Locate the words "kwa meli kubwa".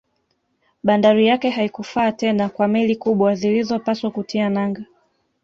2.49-3.35